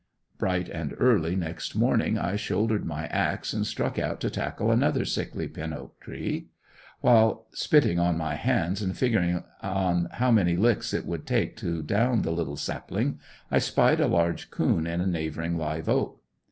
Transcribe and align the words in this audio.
Bright 0.39 0.67
and 0.67 0.95
early 0.97 1.35
next 1.35 1.75
morning 1.75 2.17
I 2.17 2.35
shouldered 2.35 2.85
my 2.85 3.05
axe 3.09 3.53
and 3.53 3.67
struck 3.67 3.99
out 3.99 4.19
to 4.21 4.31
tackle 4.31 4.71
another 4.71 5.05
sickly 5.05 5.47
pin 5.47 5.73
oak 5.73 5.99
tree. 5.99 6.47
While 7.01 7.45
spitting 7.51 7.99
on 7.99 8.17
my 8.17 8.33
hands 8.33 8.81
and 8.81 8.97
figuring 8.97 9.43
on 9.61 10.07
how 10.13 10.31
many 10.31 10.55
licks 10.55 10.91
it 10.91 11.05
would 11.05 11.27
take 11.27 11.55
to 11.57 11.83
down 11.83 12.23
the 12.23 12.31
little 12.31 12.57
sapling, 12.57 13.19
I 13.51 13.59
spied 13.59 13.99
a 13.99 14.07
large 14.07 14.49
coon 14.49 14.87
in 14.87 15.01
a 15.01 15.05
neighboring 15.05 15.55
live 15.55 15.87
oak. 15.87 16.19